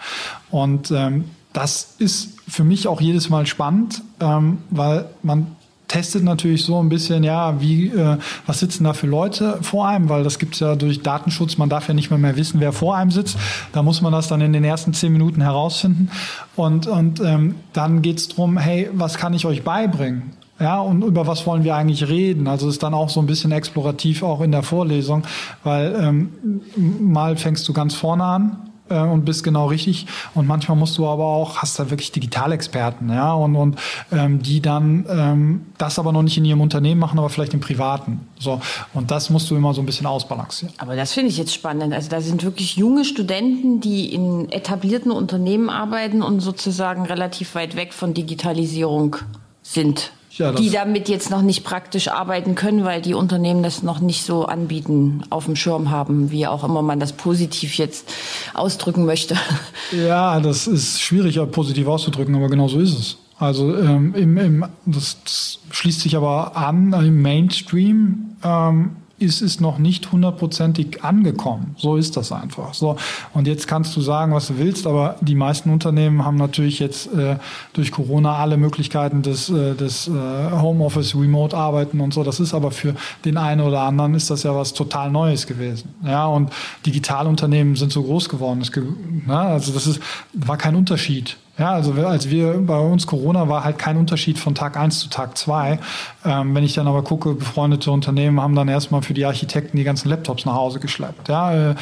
[0.51, 5.57] Und ähm, das ist für mich auch jedes Mal spannend, ähm, weil man
[5.88, 10.09] testet natürlich so ein bisschen, ja, wie, äh, was sitzen da für Leute vor einem,
[10.09, 12.73] weil das gibt es ja durch Datenschutz, man darf ja nicht mehr, mehr wissen, wer
[12.73, 13.37] vor einem sitzt.
[13.73, 16.11] Da muss man das dann in den ersten zehn Minuten herausfinden.
[16.57, 20.33] Und, und ähm, dann geht's drum, hey, was kann ich euch beibringen?
[20.61, 22.47] Ja, und über was wollen wir eigentlich reden?
[22.47, 25.25] Also ist dann auch so ein bisschen explorativ auch in der Vorlesung,
[25.64, 26.62] weil ähm,
[27.01, 30.07] mal fängst du ganz vorne an äh, und bist genau richtig.
[30.35, 33.79] Und manchmal musst du aber auch, hast da wirklich Digitalexperten, ja, und, und
[34.12, 37.61] ähm, die dann ähm, das aber noch nicht in ihrem Unternehmen machen, aber vielleicht im
[37.61, 38.27] Privaten.
[38.38, 38.61] So.
[38.92, 40.75] Und das musst du immer so ein bisschen ausbalancieren.
[40.79, 41.92] Aber das finde ich jetzt spannend.
[41.92, 47.77] Also da sind wirklich junge Studenten, die in etablierten Unternehmen arbeiten und sozusagen relativ weit
[47.77, 49.16] weg von Digitalisierung
[49.62, 54.01] sind ja, die damit jetzt noch nicht praktisch arbeiten können, weil die Unternehmen das noch
[54.01, 58.09] nicht so anbieten, auf dem Schirm haben, wie auch immer man das positiv jetzt
[58.55, 59.37] ausdrücken möchte.
[59.92, 63.16] Ja, das ist schwierig, positiv auszudrücken, aber genau so ist es.
[63.38, 68.37] Also ähm, im, im, das, schließt sich aber an im Mainstream.
[68.42, 71.77] Ähm, ist es noch nicht hundertprozentig angekommen.
[71.79, 72.74] So ist das einfach.
[72.74, 72.96] So
[73.33, 77.12] und jetzt kannst du sagen, was du willst, aber die meisten Unternehmen haben natürlich jetzt
[77.14, 77.37] äh,
[77.72, 82.24] durch Corona alle Möglichkeiten des, äh, des äh, Homeoffice, Remote-Arbeiten und so.
[82.24, 85.94] Das ist aber für den einen oder anderen ist das ja was total Neues gewesen.
[86.05, 86.50] Ja und
[86.85, 88.61] Digitalunternehmen sind so groß geworden.
[88.61, 89.38] Das, ne?
[89.38, 90.00] Also das ist
[90.33, 94.57] war kein Unterschied ja, also als wir bei uns Corona war halt kein Unterschied von
[94.57, 95.79] Tag eins zu Tag zwei.
[96.25, 99.85] Ähm, wenn ich dann aber gucke, befreundete Unternehmen haben dann erstmal für die Architekten die
[99.85, 101.29] ganzen Laptops nach Hause geschleppt.
[101.29, 101.75] Ja, äh, äh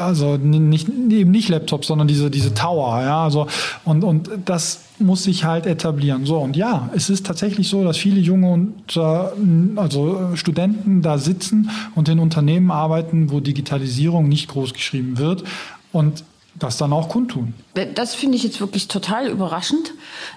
[0.00, 3.02] also nicht, eben nicht Laptops, sondern diese, diese Tower.
[3.02, 3.46] Ja, also
[3.84, 6.24] und, und das muss sich halt etablieren.
[6.24, 11.18] So, und ja, es ist tatsächlich so, dass viele junge und, äh, also Studenten da
[11.18, 15.44] sitzen und in Unternehmen arbeiten, wo Digitalisierung nicht groß geschrieben wird.
[15.92, 16.24] Und
[16.56, 17.54] das dann auch kundtun.
[17.94, 19.92] Das finde ich jetzt wirklich total überraschend.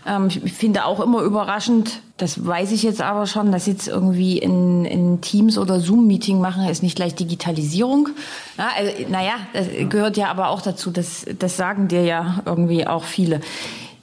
[0.05, 4.39] Ähm, ich finde auch immer überraschend, das weiß ich jetzt aber schon, dass jetzt irgendwie
[4.39, 8.09] in, in Teams oder Zoom-Meeting machen, ist nicht gleich Digitalisierung.
[8.57, 12.87] Ja, also, naja, das gehört ja aber auch dazu, das, das sagen dir ja irgendwie
[12.87, 13.41] auch viele.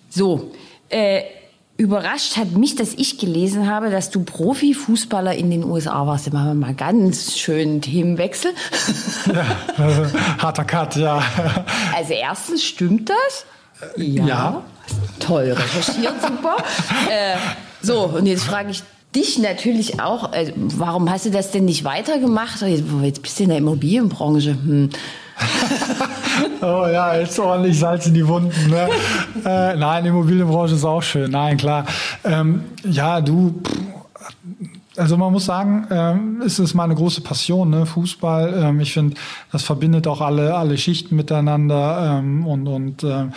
[0.08, 0.52] So,
[0.88, 1.22] äh,
[1.76, 6.28] Überrascht hat mich, dass ich gelesen habe, dass du Profifußballer in den USA warst.
[6.28, 8.52] Da machen wir mal ganz schön Themenwechsel.
[9.26, 9.42] Ja,
[9.84, 10.08] äh,
[10.38, 11.20] harter Cut, ja.
[11.96, 13.46] Also erstens, stimmt das?
[13.96, 14.24] Ja.
[14.24, 14.62] ja.
[15.18, 16.56] Toll recherchiert, super.
[17.10, 17.36] äh,
[17.82, 18.82] so, und jetzt frage ich
[19.12, 22.62] dich natürlich auch, äh, warum hast du das denn nicht weitergemacht?
[22.62, 24.50] Jetzt bist du in der Immobilienbranche.
[24.50, 24.90] Hm.
[26.60, 28.70] oh ja, jetzt ordentlich Salz in die Wunden.
[28.70, 28.88] Ne?
[29.44, 31.30] äh, nein, Immobilienbranche ist auch schön.
[31.30, 31.86] Nein, klar.
[32.24, 33.60] Ähm, ja, du.
[34.96, 37.84] Also man muss sagen, ähm, es ist meine große Passion, ne?
[37.84, 38.62] Fußball.
[38.62, 39.16] Ähm, ich finde,
[39.50, 43.32] das verbindet auch alle alle Schichten miteinander ähm, und und ähm,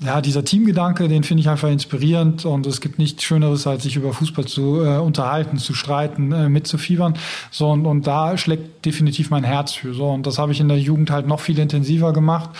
[0.00, 3.96] ja, dieser Teamgedanke, den finde ich einfach inspirierend und es gibt nichts Schöneres, als sich
[3.96, 7.14] über Fußball zu äh, unterhalten, zu streiten, äh, mitzufiebern.
[7.50, 9.94] So und, und da schlägt definitiv mein Herz für.
[9.94, 12.50] So und das habe ich in der Jugend halt noch viel intensiver gemacht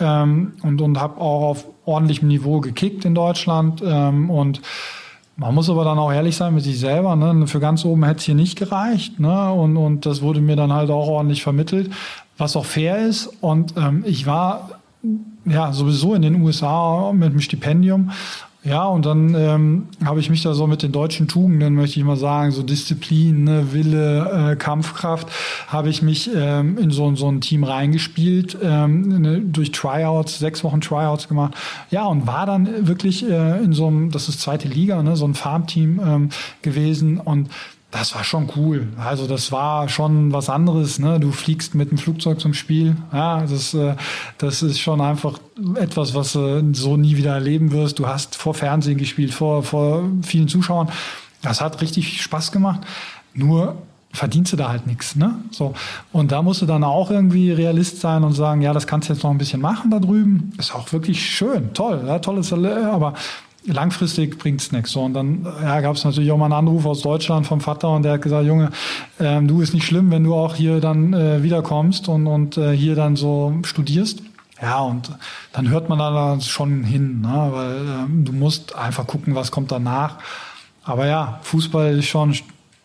[0.00, 4.60] ähm, und und habe auch auf ordentlichem Niveau gekickt in Deutschland ähm, und
[5.40, 7.14] Man muss aber dann auch ehrlich sein mit sich selber.
[7.14, 7.46] Ne?
[7.46, 9.20] Für ganz oben hätte es hier nicht gereicht.
[9.20, 9.52] Ne?
[9.52, 11.92] Und, und das wurde mir dann halt auch ordentlich vermittelt,
[12.38, 13.30] was auch fair ist.
[13.40, 14.77] Und ähm, ich war
[15.44, 18.10] ja sowieso in den USA mit einem Stipendium
[18.64, 22.04] ja, und dann ähm, habe ich mich da so mit den deutschen Tugenden, möchte ich
[22.04, 25.28] mal sagen, so Disziplin, ne, Wille, äh, Kampfkraft,
[25.68, 30.64] habe ich mich ähm, in so, so ein Team reingespielt, ähm, ne, durch Tryouts, sechs
[30.64, 31.54] Wochen Tryouts gemacht.
[31.90, 35.26] Ja, und war dann wirklich äh, in so einem, das ist zweite Liga, ne, so
[35.26, 36.28] ein Farmteam ähm,
[36.60, 37.48] gewesen und
[37.90, 38.88] das war schon cool.
[38.98, 40.98] Also das war schon was anderes.
[40.98, 41.18] Ne?
[41.18, 42.96] Du fliegst mit dem Flugzeug zum Spiel.
[43.12, 43.94] Ja, das, äh,
[44.36, 45.38] das ist schon einfach
[45.76, 47.98] etwas, was du so nie wieder erleben wirst.
[47.98, 50.90] Du hast vor Fernsehen gespielt, vor, vor vielen Zuschauern.
[51.40, 52.80] Das hat richtig Spaß gemacht.
[53.32, 53.76] Nur
[54.12, 55.16] verdienst du da halt nichts.
[55.16, 55.36] Ne?
[55.50, 55.72] So.
[56.12, 59.14] Und da musst du dann auch irgendwie Realist sein und sagen, ja, das kannst du
[59.14, 60.52] jetzt noch ein bisschen machen da drüben.
[60.58, 63.14] Ist auch wirklich schön, toll, ja, tolles, aber
[63.68, 64.92] langfristig bringt's nichts.
[64.92, 67.90] So, und dann ja, gab es natürlich auch mal einen Anruf aus Deutschland vom Vater
[67.90, 68.70] und der hat gesagt, Junge,
[69.20, 72.76] ähm, du ist nicht schlimm, wenn du auch hier dann äh, wiederkommst und, und äh,
[72.76, 74.22] hier dann so studierst.
[74.60, 75.10] Ja, und
[75.52, 77.48] dann hört man da schon hin, ne?
[77.52, 80.16] weil ähm, du musst einfach gucken, was kommt danach.
[80.82, 82.34] Aber ja, Fußball ist schon,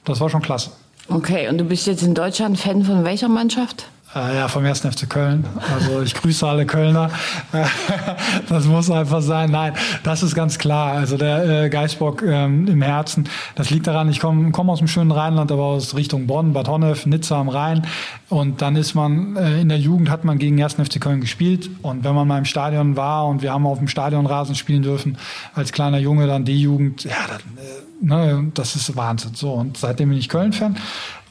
[0.04, 0.72] das war schon klasse.
[1.08, 3.88] Okay, und du bist jetzt in Deutschland Fan von welcher Mannschaft?
[4.15, 4.82] Äh, ja, vom 1.
[4.82, 5.45] FC Köln.
[5.73, 7.10] Also ich grüße alle Kölner.
[8.49, 9.49] das muss einfach sein.
[9.49, 9.73] Nein,
[10.04, 10.93] das ist ganz klar.
[10.93, 13.28] Also der äh, Geisbock ähm, im Herzen.
[13.56, 16.67] Das liegt daran, ich komme komm aus dem schönen Rheinland, aber aus Richtung Bonn, Bad
[16.67, 17.88] Honnef, Nizza am Rhein.
[18.30, 20.76] Und dann ist man, äh, in der Jugend hat man gegen 1.
[20.76, 21.69] FC Köln gespielt.
[21.82, 25.17] Und wenn man mal im Stadion war und wir haben auf dem Stadionrasen spielen dürfen,
[25.56, 29.34] als kleiner Junge dann die Jugend, ja, dann, äh, ne, das ist Wahnsinn.
[29.34, 30.78] So, und seitdem bin ich Köln-Fan.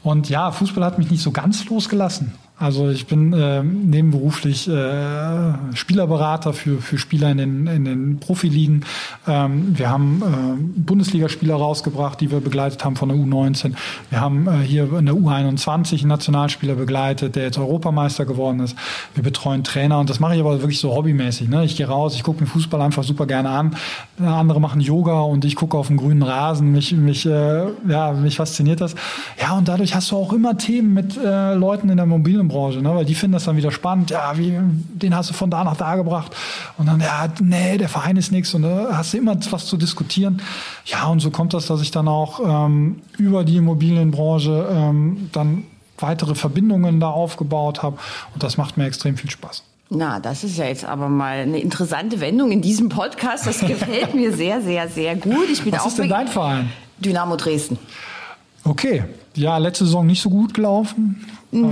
[0.03, 2.33] Und ja, Fußball hat mich nicht so ganz losgelassen.
[2.59, 8.85] Also ich bin äh, nebenberuflich äh, Spielerberater für, für Spieler in den, in den Profiligen.
[9.27, 13.73] Ähm, wir haben äh, Bundesligaspieler rausgebracht, die wir begleitet haben von der U19.
[14.11, 18.77] Wir haben äh, hier in der U21 einen Nationalspieler begleitet, der jetzt Europameister geworden ist.
[19.15, 21.49] Wir betreuen Trainer und das mache ich aber wirklich so hobbymäßig.
[21.49, 21.65] Ne?
[21.65, 23.75] Ich gehe raus, ich gucke mir Fußball einfach super gerne an.
[24.19, 26.71] Andere machen Yoga und ich gucke auf den grünen Rasen.
[26.71, 28.95] Mich, mich, äh, ja, mich fasziniert das.
[29.41, 32.81] Ja, und dadurch hast du auch immer Themen mit äh, Leuten in der mobilen Immobilienbranche,
[32.81, 32.95] ne?
[32.95, 34.11] weil die finden das dann wieder spannend.
[34.11, 36.35] Ja, wie, den hast du von da nach da gebracht.
[36.77, 38.53] Und dann, ja, nee, der Verein ist nichts.
[38.53, 40.41] Und da hast du immer was zu diskutieren.
[40.85, 45.63] Ja, und so kommt das, dass ich dann auch ähm, über die Immobilienbranche ähm, dann
[45.97, 47.97] weitere Verbindungen da aufgebaut habe.
[48.33, 49.63] Und das macht mir extrem viel Spaß.
[49.89, 53.45] Na, das ist ja jetzt aber mal eine interessante Wendung in diesem Podcast.
[53.45, 55.49] Das gefällt mir sehr, sehr, sehr gut.
[55.51, 56.69] Ich bin Was ist denn dein Verein?
[56.99, 57.77] Dynamo Dresden.
[58.63, 59.03] Okay.
[59.35, 61.25] Ja, letzte Saison nicht so gut gelaufen.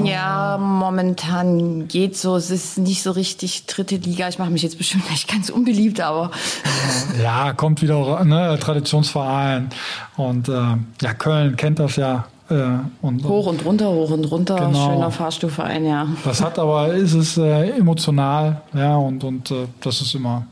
[0.03, 2.35] Ja, momentan geht so.
[2.35, 4.29] Es ist nicht so richtig dritte Liga.
[4.29, 6.31] Ich mache mich jetzt bestimmt nicht ganz unbeliebt, aber.
[7.21, 9.69] Ja, kommt wieder ne, Traditionsverein.
[10.17, 12.25] Und äh, ja, Köln kennt das ja.
[12.51, 14.91] Äh, und, hoch und runter, hoch und runter, genau.
[14.91, 16.07] schöner Fahrstuhlverein, ja.
[16.25, 20.45] Das hat aber, ist es äh, emotional, ja, und, und äh, das ist immer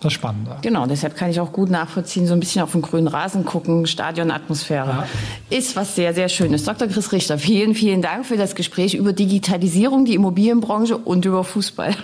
[0.00, 0.58] das Spannende.
[0.60, 3.86] Genau, deshalb kann ich auch gut nachvollziehen, so ein bisschen auf den grünen Rasen gucken,
[3.86, 5.06] Stadionatmosphäre.
[5.50, 5.56] Ja.
[5.56, 6.64] Ist was sehr, sehr Schönes.
[6.64, 6.88] Dr.
[6.88, 11.94] Chris Richter, vielen, vielen Dank für das Gespräch über Digitalisierung, die Immobilienbranche und über Fußball.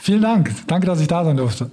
[0.00, 0.54] Vielen Dank.
[0.68, 1.72] Danke, dass ich da sein durfte.